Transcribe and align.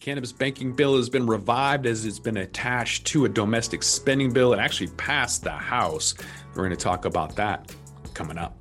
cannabis 0.00 0.32
banking 0.32 0.72
bill 0.72 0.96
has 0.96 1.10
been 1.10 1.26
revived 1.26 1.84
as 1.86 2.06
it's 2.06 2.18
been 2.18 2.38
attached 2.38 3.06
to 3.06 3.26
a 3.26 3.28
domestic 3.28 3.82
spending 3.82 4.32
bill. 4.32 4.54
It 4.54 4.58
actually 4.58 4.88
passed 4.96 5.44
the 5.44 5.50
House. 5.50 6.14
We're 6.54 6.64
going 6.64 6.70
to 6.70 6.76
talk 6.76 7.04
about 7.04 7.36
that 7.36 7.74
coming 8.14 8.38
up. 8.38 8.56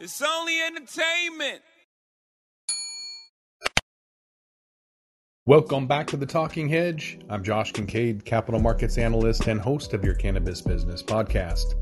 It's 0.00 0.20
only 0.20 0.60
entertainment. 0.60 1.62
Welcome 5.46 5.86
back 5.86 6.06
to 6.08 6.16
the 6.16 6.26
Talking 6.26 6.68
Hedge. 6.68 7.20
I'm 7.28 7.44
Josh 7.44 7.70
Kincaid, 7.72 8.24
capital 8.24 8.60
markets 8.60 8.98
analyst 8.98 9.46
and 9.46 9.60
host 9.60 9.92
of 9.92 10.04
your 10.04 10.14
cannabis 10.14 10.60
business 10.60 11.02
podcast. 11.02 11.74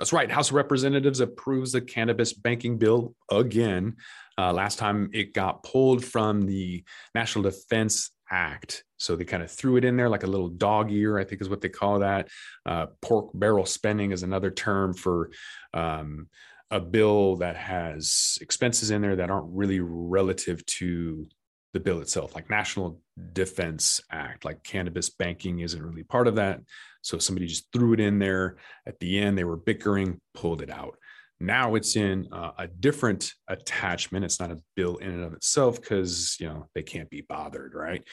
That's 0.00 0.14
right. 0.14 0.30
House 0.30 0.48
of 0.48 0.54
Representatives 0.54 1.20
approves 1.20 1.72
the 1.72 1.82
cannabis 1.82 2.32
banking 2.32 2.78
bill 2.78 3.14
again. 3.30 3.96
Uh, 4.38 4.50
last 4.50 4.78
time 4.78 5.10
it 5.12 5.34
got 5.34 5.62
pulled 5.62 6.02
from 6.02 6.40
the 6.40 6.82
National 7.14 7.42
Defense 7.42 8.10
Act. 8.30 8.82
So 8.96 9.14
they 9.14 9.26
kind 9.26 9.42
of 9.42 9.50
threw 9.50 9.76
it 9.76 9.84
in 9.84 9.98
there 9.98 10.08
like 10.08 10.22
a 10.22 10.26
little 10.26 10.48
dog 10.48 10.90
ear, 10.90 11.18
I 11.18 11.24
think 11.24 11.42
is 11.42 11.50
what 11.50 11.60
they 11.60 11.68
call 11.68 11.98
that. 11.98 12.28
Uh, 12.64 12.86
pork 13.02 13.28
barrel 13.34 13.66
spending 13.66 14.12
is 14.12 14.22
another 14.22 14.50
term 14.50 14.94
for 14.94 15.32
um, 15.74 16.28
a 16.70 16.80
bill 16.80 17.36
that 17.36 17.56
has 17.56 18.38
expenses 18.40 18.90
in 18.90 19.02
there 19.02 19.16
that 19.16 19.30
aren't 19.30 19.52
really 19.52 19.80
relative 19.80 20.64
to 20.64 21.28
the 21.72 21.80
bill 21.80 22.00
itself, 22.00 22.34
like 22.34 22.50
National 22.50 23.00
Defense 23.32 24.00
Act, 24.10 24.44
like 24.44 24.62
cannabis 24.64 25.10
banking 25.10 25.60
isn't 25.60 25.82
really 25.82 26.02
part 26.02 26.26
of 26.26 26.36
that. 26.36 26.60
So 27.02 27.18
somebody 27.18 27.46
just 27.46 27.72
threw 27.72 27.92
it 27.92 28.00
in 28.00 28.18
there. 28.18 28.56
At 28.86 28.98
the 28.98 29.18
end, 29.18 29.38
they 29.38 29.44
were 29.44 29.56
bickering, 29.56 30.20
pulled 30.34 30.62
it 30.62 30.70
out. 30.70 30.96
Now 31.40 31.74
it's 31.74 31.96
in 31.96 32.28
uh, 32.32 32.52
a 32.58 32.66
different 32.66 33.32
attachment. 33.48 34.24
It's 34.24 34.40
not 34.40 34.50
a 34.50 34.60
bill 34.76 34.96
in 34.98 35.10
and 35.10 35.24
of 35.24 35.32
itself 35.32 35.80
because 35.80 36.36
you 36.38 36.46
know 36.46 36.68
they 36.74 36.82
can't 36.82 37.08
be 37.08 37.22
bothered, 37.22 37.74
right? 37.74 38.04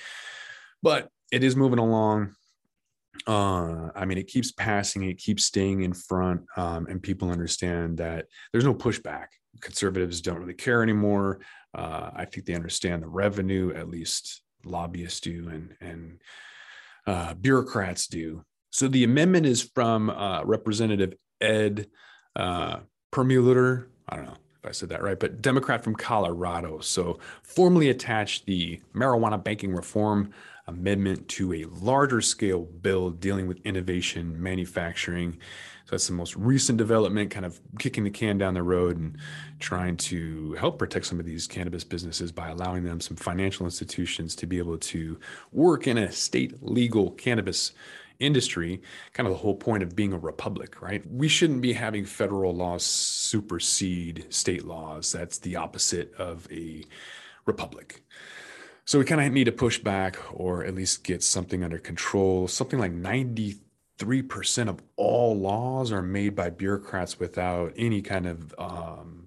But 0.81 1.09
it 1.31 1.43
is 1.43 1.55
moving 1.55 1.79
along. 1.79 2.35
Uh, 3.25 3.89
I 3.95 4.05
mean, 4.05 4.17
it 4.17 4.27
keeps 4.27 4.51
passing, 4.51 5.03
it 5.03 5.17
keeps 5.17 5.43
staying 5.43 5.81
in 5.81 5.91
front, 5.91 6.41
um, 6.55 6.85
and 6.87 7.01
people 7.01 7.31
understand 7.31 7.97
that 7.97 8.27
there's 8.51 8.63
no 8.63 8.75
pushback. 8.75 9.27
Conservatives 9.59 10.21
don't 10.21 10.39
really 10.39 10.53
care 10.53 10.83
anymore. 10.83 11.39
Uh, 11.77 12.11
I 12.15 12.25
think 12.25 12.45
they 12.45 12.55
understand 12.55 13.03
the 13.03 13.07
revenue, 13.07 13.73
at 13.75 13.89
least 13.89 14.41
lobbyists 14.65 15.19
do, 15.19 15.47
and 15.49 15.75
and 15.79 16.19
uh, 17.05 17.33
bureaucrats 17.35 18.07
do. 18.07 18.43
So 18.71 18.87
the 18.87 19.03
amendment 19.03 19.45
is 19.45 19.61
from 19.61 20.09
uh, 20.09 20.43
Representative 20.43 21.13
Ed 21.39 21.87
uh, 22.35 22.79
Perlmutter. 23.11 23.89
I 24.09 24.15
don't 24.15 24.25
know 24.25 24.37
I 24.67 24.71
said 24.71 24.89
that 24.89 25.01
right, 25.01 25.19
but 25.19 25.41
Democrat 25.41 25.83
from 25.83 25.95
Colorado. 25.95 26.79
So 26.79 27.19
formally 27.43 27.89
attached 27.89 28.45
the 28.45 28.81
marijuana 28.93 29.43
banking 29.43 29.73
reform 29.73 30.33
amendment 30.67 31.27
to 31.29 31.53
a 31.53 31.65
larger 31.65 32.21
scale 32.21 32.63
bill 32.63 33.09
dealing 33.09 33.47
with 33.47 33.65
innovation 33.65 34.41
manufacturing. 34.41 35.37
So 35.85 35.91
that's 35.91 36.07
the 36.07 36.13
most 36.13 36.35
recent 36.35 36.77
development, 36.77 37.31
kind 37.31 37.45
of 37.45 37.61
kicking 37.79 38.03
the 38.03 38.09
can 38.09 38.37
down 38.37 38.53
the 38.53 38.63
road 38.63 38.97
and 38.97 39.17
trying 39.59 39.95
to 39.97 40.53
help 40.55 40.77
protect 40.77 41.05
some 41.05 41.19
of 41.19 41.25
these 41.25 41.47
cannabis 41.47 41.85
businesses 41.85 42.33
by 42.33 42.49
allowing 42.49 42.83
them 42.83 42.99
some 42.99 43.15
financial 43.15 43.65
institutions 43.65 44.35
to 44.35 44.45
be 44.45 44.57
able 44.57 44.77
to 44.77 45.17
work 45.53 45.87
in 45.87 45.97
a 45.97 46.11
state 46.11 46.61
legal 46.61 47.11
cannabis 47.11 47.71
industry, 48.19 48.81
kind 49.13 49.27
of 49.27 49.33
the 49.33 49.39
whole 49.39 49.55
point 49.55 49.83
of 49.83 49.95
being 49.95 50.13
a 50.13 50.17
republic, 50.17 50.81
right? 50.81 51.03
We 51.09 51.27
shouldn't 51.27 51.61
be 51.61 51.73
having 51.73 52.05
federal 52.05 52.53
laws 52.55 52.83
supersede 52.83 54.25
state 54.29 54.65
laws. 54.65 55.11
That's 55.11 55.39
the 55.39 55.55
opposite 55.55 56.13
of 56.15 56.47
a 56.51 56.83
republic. 57.45 58.03
So 58.85 58.99
we 58.99 59.05
kind 59.05 59.21
of 59.21 59.33
need 59.33 59.45
to 59.45 59.51
push 59.51 59.79
back 59.79 60.17
or 60.33 60.63
at 60.63 60.73
least 60.73 61.03
get 61.03 61.21
something 61.21 61.63
under 61.63 61.77
control. 61.77 62.47
Something 62.47 62.79
like 62.79 62.93
93% 62.93 63.59
of 64.69 64.81
all 64.95 65.37
laws 65.37 65.91
are 65.91 66.01
made 66.01 66.35
by 66.35 66.49
bureaucrats 66.49 67.19
without 67.19 67.73
any 67.75 68.01
kind 68.01 68.25
of 68.25 68.55
um, 68.57 69.26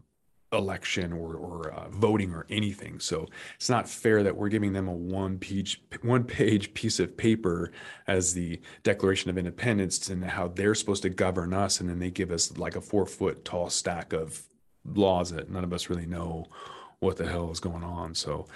election 0.53 1.12
or, 1.12 1.37
or 1.37 1.71
uh, 1.71 1.88
voting 1.91 2.33
or 2.33 2.47
anything. 2.50 2.99
So 2.99 3.27
it's 3.55 3.69
not 3.69 3.88
fair 3.88 4.22
that 4.22 4.37
we're 4.37 4.49
giving 4.49 4.72
them 4.72 4.88
a 4.88 4.93
one 4.93 5.38
page 5.38 5.83
one 6.03 6.25
page 6.25 6.75
piece 6.75 6.99
of 6.99 7.16
paper 7.16 7.72
as 8.06 8.34
the 8.34 8.61
Declaration 8.83 9.31
of 9.31 9.38
Independence 9.38 10.09
and 10.09 10.25
how 10.25 10.49
they're 10.49 10.75
supposed 10.75 11.03
to 11.03 11.11
govern 11.11 11.55
us, 11.55 11.81
and 11.81 11.88
then 11.88 11.99
they 11.99 12.11
give 12.11 12.31
us 12.31 12.56
like 12.59 12.77
a 12.77 12.81
four 12.81 13.06
foot 13.06 13.44
tall 13.44 13.71
stack 13.71 14.12
of 14.12 14.43
laws 14.84 15.31
that 15.31 15.50
none 15.50 15.65
of 15.65 15.72
us 15.72 15.88
really 15.88 16.06
know 16.06 16.47
what 17.00 17.17
the 17.17 17.27
hell 17.27 17.50
is 17.50 17.61
going 17.61 17.84
on. 17.84 18.15
So 18.15 18.47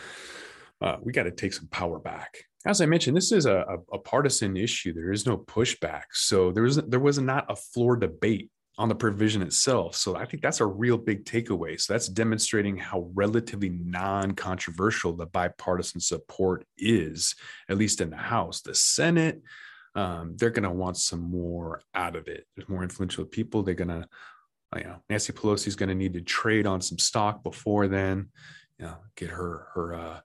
uh, 0.81 0.97
we 1.03 1.13
got 1.13 1.25
to 1.25 1.31
take 1.31 1.53
some 1.53 1.69
power 1.69 1.99
back. 1.99 2.45
As 2.67 2.81
I 2.81 2.87
mentioned, 2.87 3.17
this 3.17 3.31
is 3.31 3.47
a, 3.47 3.79
a, 3.93 3.99
partisan 3.99 4.57
issue. 4.57 4.95
There 4.95 5.13
is 5.13 5.27
no 5.27 5.37
pushback. 5.37 6.05
So 6.13 6.51
there 6.51 6.63
was 6.63 6.77
there 6.77 7.01
was 7.01 7.19
not 7.19 7.45
a 7.51 7.57
floor 7.57 7.97
debate 7.97 8.51
on 8.77 8.89
the 8.89 8.95
provision 8.95 9.43
itself. 9.43 9.95
So 9.95 10.17
I 10.17 10.25
think 10.25 10.43
that's 10.43 10.61
a 10.61 10.67
real 10.67 10.99
big 10.99 11.25
takeaway. 11.25 11.81
So 11.81 11.93
that's 11.93 12.09
demonstrating 12.09 12.77
how 12.77 13.09
relatively 13.15 13.69
non 13.69 14.33
controversial 14.33 15.13
the 15.13 15.27
bipartisan 15.27 16.01
support 16.01 16.65
is, 16.77 17.37
at 17.69 17.79
least 17.79 18.01
in 18.01 18.11
the 18.11 18.17
House. 18.17 18.63
The 18.63 18.75
Senate, 18.75 19.43
um, 19.95 20.37
they're 20.37 20.51
going 20.51 20.65
to 20.65 20.71
want 20.71 20.97
some 20.97 21.21
more 21.21 21.83
out 21.95 22.17
of 22.17 22.27
it. 22.27 22.47
There's 22.57 22.69
more 22.69 22.83
influential 22.83 23.25
people. 23.25 23.63
They're 23.63 23.75
going 23.75 23.89
to, 23.89 24.09
you 24.77 24.85
know, 24.85 24.97
Nancy 25.09 25.33
Pelosi 25.33 25.69
is 25.69 25.77
going 25.77 25.91
to 25.91 25.95
need 25.95 26.15
to 26.15 26.21
trade 26.21 26.67
on 26.67 26.81
some 26.81 26.99
stock 26.99 27.45
before 27.45 27.87
then, 27.87 28.31
you 28.79 28.87
know, 28.87 28.97
get 29.17 29.31
her, 29.31 29.69
her, 29.75 29.95
uh, 29.95 30.21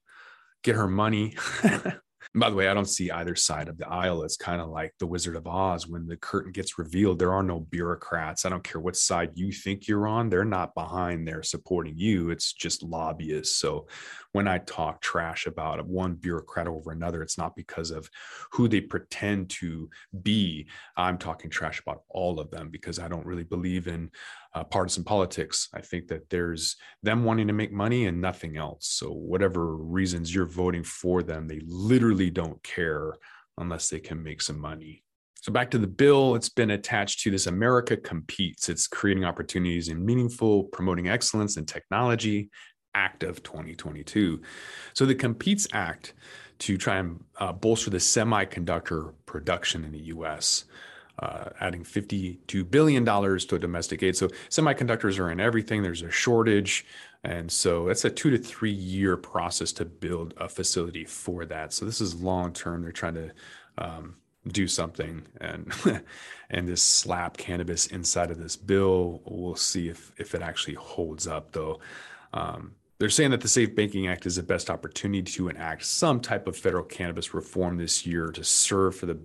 get 0.63 0.75
her 0.75 0.87
money. 0.87 1.35
And 2.33 2.41
by 2.41 2.49
the 2.49 2.55
way, 2.55 2.67
I 2.67 2.73
don't 2.73 2.85
see 2.85 3.11
either 3.11 3.35
side 3.35 3.67
of 3.67 3.77
the 3.77 3.87
aisle. 3.87 4.23
It's 4.23 4.37
kind 4.37 4.61
of 4.61 4.69
like 4.69 4.93
the 4.99 5.07
Wizard 5.07 5.35
of 5.35 5.47
Oz. 5.47 5.87
When 5.87 6.07
the 6.07 6.17
curtain 6.17 6.51
gets 6.51 6.77
revealed, 6.77 7.19
there 7.19 7.33
are 7.33 7.43
no 7.43 7.59
bureaucrats. 7.59 8.45
I 8.45 8.49
don't 8.49 8.63
care 8.63 8.81
what 8.81 8.95
side 8.95 9.31
you 9.35 9.51
think 9.51 9.87
you're 9.87 10.07
on, 10.07 10.29
they're 10.29 10.45
not 10.45 10.75
behind 10.75 11.27
there 11.27 11.43
supporting 11.43 11.97
you. 11.97 12.29
It's 12.29 12.53
just 12.53 12.83
lobbyists. 12.83 13.55
So 13.55 13.87
when 14.31 14.47
I 14.47 14.59
talk 14.59 15.01
trash 15.01 15.47
about 15.47 15.85
one 15.87 16.15
bureaucrat 16.15 16.67
over 16.67 16.91
another, 16.91 17.21
it's 17.21 17.37
not 17.37 17.55
because 17.55 17.91
of 17.91 18.09
who 18.51 18.67
they 18.67 18.81
pretend 18.81 19.49
to 19.49 19.89
be. 20.21 20.67
I'm 20.95 21.17
talking 21.17 21.49
trash 21.49 21.81
about 21.81 22.03
all 22.09 22.39
of 22.39 22.51
them 22.51 22.69
because 22.69 22.99
I 22.99 23.07
don't 23.07 23.25
really 23.25 23.43
believe 23.43 23.87
in 23.87 24.11
uh, 24.53 24.63
partisan 24.63 25.03
politics. 25.03 25.69
I 25.73 25.81
think 25.81 26.07
that 26.07 26.29
there's 26.29 26.75
them 27.03 27.23
wanting 27.23 27.47
to 27.47 27.53
make 27.53 27.71
money 27.71 28.07
and 28.07 28.19
nothing 28.21 28.57
else. 28.57 28.87
So, 28.87 29.11
whatever 29.11 29.75
reasons 29.75 30.33
you're 30.33 30.45
voting 30.45 30.83
for 30.83 31.21
them, 31.23 31.47
they 31.47 31.61
literally 31.65 32.29
don't 32.29 32.61
care 32.63 33.13
unless 33.57 33.89
they 33.89 33.99
can 33.99 34.23
make 34.23 34.41
some 34.41 34.59
money. 34.59 35.03
So, 35.41 35.51
back 35.51 35.71
to 35.71 35.77
the 35.77 35.87
bill, 35.87 36.35
it's 36.35 36.49
been 36.49 36.71
attached 36.71 37.21
to 37.21 37.31
this 37.31 37.47
America 37.47 37.95
Competes. 37.95 38.69
It's 38.69 38.87
creating 38.87 39.23
opportunities 39.23 39.89
in 39.89 40.03
meaningful, 40.03 40.63
promoting 40.65 41.07
excellence 41.07 41.57
in 41.57 41.65
technology, 41.65 42.49
Act 42.95 43.23
of 43.23 43.43
2022. 43.43 44.41
So, 44.93 45.05
the 45.05 45.15
Competes 45.15 45.67
Act 45.73 46.13
to 46.59 46.77
try 46.77 46.97
and 46.97 47.23
uh, 47.39 47.53
bolster 47.53 47.89
the 47.89 47.97
semiconductor 47.97 49.13
production 49.25 49.85
in 49.85 49.91
the 49.91 50.05
US 50.15 50.65
uh, 51.19 51.49
adding 51.59 51.83
$52 51.83 52.69
billion 52.69 53.05
to 53.05 53.59
domestic 53.59 54.03
aid. 54.03 54.15
So 54.15 54.29
semiconductors 54.49 55.19
are 55.19 55.31
in 55.31 55.39
everything. 55.39 55.83
There's 55.83 56.01
a 56.01 56.11
shortage. 56.11 56.85
And 57.23 57.51
so 57.51 57.85
that's 57.85 58.05
a 58.05 58.09
two 58.09 58.29
to 58.29 58.37
three 58.37 58.71
year 58.71 59.17
process 59.17 59.71
to 59.73 59.85
build 59.85 60.33
a 60.37 60.47
facility 60.47 61.03
for 61.03 61.45
that. 61.45 61.73
So 61.73 61.85
this 61.85 61.99
is 61.99 62.15
long 62.15 62.53
term. 62.53 62.81
They're 62.81 62.91
trying 62.91 63.15
to 63.15 63.31
um, 63.77 64.15
do 64.47 64.67
something 64.67 65.23
and 65.41 65.73
and 66.49 66.67
this 66.67 66.81
slap 66.81 67.37
cannabis 67.37 67.87
inside 67.87 68.31
of 68.31 68.39
this 68.39 68.55
bill. 68.55 69.21
We'll 69.25 69.55
see 69.55 69.89
if 69.89 70.11
if 70.17 70.33
it 70.33 70.41
actually 70.41 70.75
holds 70.75 71.27
up 71.27 71.51
though. 71.51 71.79
Um, 72.33 72.75
they're 72.99 73.09
saying 73.09 73.31
that 73.31 73.41
the 73.41 73.47
Safe 73.47 73.75
Banking 73.75 74.07
Act 74.07 74.25
is 74.25 74.35
the 74.35 74.43
best 74.43 74.69
opportunity 74.69 75.23
to 75.23 75.47
enact 75.47 75.85
some 75.85 76.19
type 76.19 76.47
of 76.47 76.57
federal 76.57 76.83
cannabis 76.83 77.33
reform 77.33 77.77
this 77.77 78.05
year 78.05 78.27
to 78.27 78.43
serve 78.43 78.95
for 78.95 79.05
the 79.05 79.17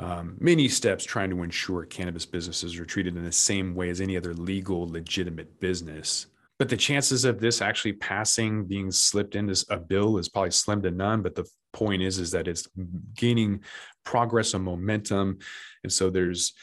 um, 0.00 0.36
many 0.40 0.68
steps 0.68 1.04
trying 1.04 1.30
to 1.30 1.42
ensure 1.42 1.84
cannabis 1.84 2.26
businesses 2.26 2.78
are 2.78 2.84
treated 2.84 3.16
in 3.16 3.24
the 3.24 3.32
same 3.32 3.74
way 3.74 3.90
as 3.90 4.00
any 4.00 4.16
other 4.16 4.34
legal, 4.34 4.88
legitimate 4.88 5.60
business. 5.60 6.26
But 6.58 6.68
the 6.68 6.76
chances 6.76 7.24
of 7.24 7.40
this 7.40 7.60
actually 7.60 7.94
passing, 7.94 8.64
being 8.64 8.90
slipped 8.90 9.34
into 9.34 9.64
a 9.70 9.78
bill, 9.78 10.18
is 10.18 10.28
probably 10.28 10.52
slim 10.52 10.82
to 10.82 10.90
none. 10.90 11.22
But 11.22 11.34
the 11.34 11.48
point 11.72 12.02
is, 12.02 12.18
is 12.18 12.30
that 12.30 12.48
it's 12.48 12.68
gaining 13.14 13.60
progress 14.04 14.54
and 14.54 14.64
momentum, 14.64 15.38
and 15.82 15.92
so 15.92 16.10
there's 16.10 16.54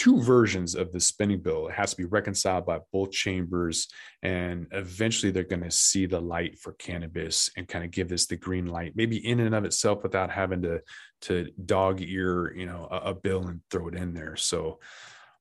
two 0.00 0.18
versions 0.22 0.74
of 0.74 0.90
the 0.92 0.98
spending 0.98 1.40
bill. 1.40 1.68
It 1.68 1.74
has 1.74 1.90
to 1.90 1.96
be 1.98 2.06
reconciled 2.06 2.64
by 2.64 2.78
both 2.90 3.12
chambers, 3.12 3.86
and 4.22 4.66
eventually 4.70 5.30
they're 5.30 5.44
going 5.44 5.62
to 5.62 5.70
see 5.70 6.06
the 6.06 6.18
light 6.18 6.58
for 6.58 6.72
cannabis 6.72 7.50
and 7.54 7.68
kind 7.68 7.84
of 7.84 7.90
give 7.90 8.08
this 8.08 8.26
the 8.26 8.38
green 8.38 8.64
light, 8.64 8.94
maybe 8.96 9.18
in 9.18 9.40
and 9.40 9.54
of 9.54 9.66
itself, 9.66 10.02
without 10.02 10.30
having 10.30 10.62
to 10.62 10.80
to 11.22 11.50
dog 11.66 12.00
ear, 12.00 12.54
you 12.56 12.64
know, 12.64 12.88
a, 12.90 13.10
a 13.10 13.14
bill 13.14 13.46
and 13.48 13.60
throw 13.70 13.88
it 13.88 13.94
in 13.94 14.14
there. 14.14 14.36
So, 14.36 14.80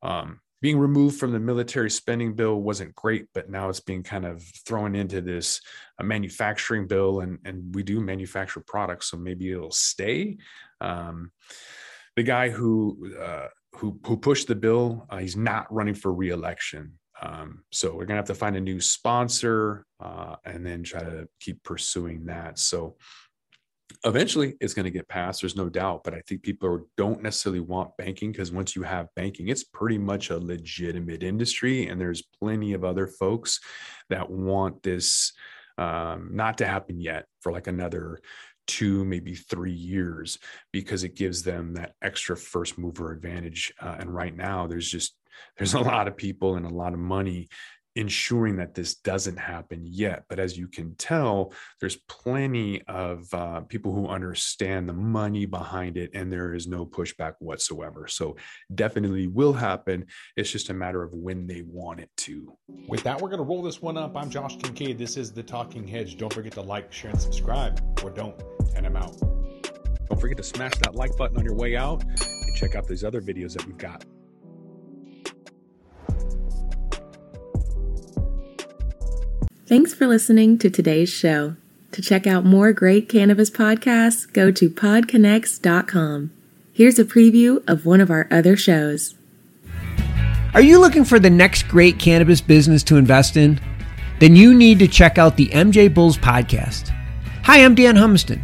um, 0.04 0.42
being 0.62 0.78
removed 0.78 1.18
from 1.18 1.32
the 1.32 1.40
military 1.40 1.90
spending 1.90 2.34
bill 2.34 2.62
wasn't 2.62 2.94
great, 2.96 3.28
but 3.34 3.50
now 3.50 3.70
it's 3.70 3.80
being 3.80 4.04
kind 4.04 4.26
of 4.26 4.44
thrown 4.68 4.94
into 4.94 5.22
this 5.22 5.62
uh, 6.02 6.04
manufacturing 6.04 6.86
bill, 6.86 7.22
and 7.22 7.40
and 7.46 7.74
we 7.74 7.82
do 7.82 8.02
manufacture 8.02 8.60
products, 8.68 9.10
so 9.10 9.16
maybe 9.16 9.54
it'll 9.54 9.72
stay. 9.72 10.36
Um, 10.82 11.32
the 12.18 12.24
guy 12.24 12.50
who 12.50 13.14
uh, 13.18 13.48
who 13.76 14.00
who 14.06 14.18
pushed 14.18 14.48
the 14.48 14.56
bill, 14.56 15.06
uh, 15.10 15.18
he's 15.18 15.38
not 15.38 15.72
running 15.74 15.94
for 15.94 16.14
reelection. 16.14 16.94
Um, 17.22 17.64
so 17.72 17.96
we're 17.96 18.06
gonna 18.06 18.18
have 18.18 18.26
to 18.26 18.36
find 18.36 18.56
a 18.56 18.62
new 18.62 18.80
sponsor 18.80 19.86
uh, 20.00 20.36
and 20.46 20.66
then 20.66 20.84
try 20.84 21.02
to 21.02 21.28
keep 21.40 21.64
pursuing 21.64 22.26
that. 22.26 22.60
So 22.60 22.96
eventually 24.06 24.56
it's 24.62 24.74
to 24.74 24.90
get 24.90 25.08
passed 25.08 25.42
there's 25.42 25.56
no 25.56 25.68
doubt 25.68 26.04
but 26.04 26.14
i 26.14 26.22
think 26.28 26.42
people 26.42 26.88
don't 26.96 27.22
necessarily 27.22 27.60
want 27.60 27.96
banking 27.98 28.32
because 28.32 28.52
once 28.52 28.76
you 28.76 28.84
have 28.84 29.08
banking 29.16 29.50
it's 29.50 29.64
pretty 29.64 29.98
much 29.98 30.30
a 30.30 30.38
legitimate 30.38 31.24
industry 31.24 31.88
and 31.88 32.00
there's 32.00 32.24
plenty 32.40 32.74
of 32.74 32.84
other 32.84 33.08
folks 33.08 33.60
that 34.10 34.30
want 34.30 34.82
this 34.84 35.34
um, 35.78 36.30
not 36.34 36.58
to 36.58 36.68
happen 36.68 37.00
yet 37.00 37.26
for 37.42 37.52
like 37.52 37.68
another 37.68 38.20
two 38.70 39.04
maybe 39.04 39.34
three 39.34 39.74
years 39.74 40.38
because 40.72 41.04
it 41.04 41.16
gives 41.16 41.42
them 41.42 41.74
that 41.74 41.94
extra 42.04 42.38
first 42.38 42.78
mover 42.78 43.12
advantage 43.12 43.74
uh, 43.82 43.96
and 44.00 44.14
right 44.14 44.38
now 44.38 44.68
there's 44.68 44.90
just 44.90 45.16
there's 45.58 45.74
a 45.74 45.80
lot 45.80 46.08
of 46.08 46.16
people 46.16 46.56
and 46.56 46.66
a 46.66 46.70
lot 46.70 46.94
of 46.94 47.00
money 47.00 47.50
ensuring 47.96 48.56
that 48.58 48.74
this 48.74 48.96
doesn't 48.96 49.38
happen 49.38 49.82
yet. 49.86 50.24
But 50.30 50.40
as 50.40 50.58
you 50.58 50.68
can 50.68 50.96
tell, 50.96 51.54
there's 51.80 51.98
plenty 52.08 52.82
of 52.88 53.32
uh, 53.34 53.62
people 53.62 53.94
who 53.94 54.08
understand 54.08 54.88
the 54.88 54.94
money 54.94 55.46
behind 55.46 55.98
it, 55.98 56.12
and 56.14 56.32
there 56.32 56.54
is 56.54 56.68
no 56.68 56.86
pushback 56.86 57.34
whatsoever. 57.40 58.08
So 58.08 58.38
definitely 58.74 59.28
will 59.28 59.54
happen. 59.54 60.06
It's 60.38 60.52
just 60.52 60.70
a 60.70 60.74
matter 60.74 61.04
of 61.04 61.14
when 61.14 61.48
they 61.48 61.64
want 61.64 62.00
it 62.00 62.10
to. 62.18 62.56
With 62.88 63.04
that, 63.04 63.20
we're 63.20 63.30
going 63.30 63.40
to 63.40 63.46
roll 63.46 63.62
this 63.62 63.82
one 63.82 63.98
up. 63.98 64.16
I'm 64.16 64.30
Josh 64.30 64.56
Kincaid. 64.58 64.98
This 64.98 65.18
is 65.18 65.32
The 65.34 65.44
Talking 65.44 65.88
Hedge. 65.88 66.18
Don't 66.18 66.34
forget 66.34 66.54
to 66.54 66.62
like, 66.62 66.94
share, 66.94 67.12
and 67.12 67.20
subscribe, 67.20 67.82
or 68.04 68.12
don't. 68.12 68.59
Don't 70.10 70.20
forget 70.20 70.38
to 70.38 70.44
smash 70.44 70.74
that 70.80 70.96
like 70.96 71.16
button 71.18 71.38
on 71.38 71.46
your 71.46 71.54
way 71.54 71.76
out 71.76 72.04
and 72.04 72.56
check 72.56 72.76
out 72.76 72.88
these 72.88 73.04
other 73.04 73.22
videos 73.22 73.54
that 73.54 73.66
we've 73.66 73.78
got. 73.78 74.04
Thanks 79.68 79.94
for 79.94 80.08
listening 80.08 80.58
to 80.58 80.70
today's 80.70 81.10
show. 81.10 81.56
To 81.92 82.02
check 82.02 82.26
out 82.26 82.44
more 82.44 82.74
great 82.74 83.08
cannabis 83.08 83.52
podcasts, 83.52 84.32
go 84.32 84.52
to 84.52 84.70
podconnects.com. 84.70 86.32
Here's 86.74 86.98
a 86.98 87.06
preview 87.06 87.64
of 87.70 87.86
one 87.86 88.02
of 88.02 88.10
our 88.10 88.28
other 88.32 88.58
shows. 88.58 89.14
Are 90.56 90.62
you 90.62 90.80
looking 90.80 91.04
for 91.04 91.20
the 91.20 91.30
next 91.30 91.68
great 91.68 92.00
cannabis 92.00 92.42
business 92.42 92.82
to 92.84 92.98
invest 92.98 93.38
in? 93.38 93.60
Then 94.20 94.36
you 94.36 94.56
need 94.56 94.80
to 94.80 94.88
check 94.88 95.20
out 95.20 95.38
the 95.38 95.50
MJ 95.50 95.94
Bulls 95.94 96.18
podcast. 96.18 96.90
Hi, 97.44 97.64
I'm 97.64 97.76
Dan 97.76 97.96
Humiston. 97.96 98.44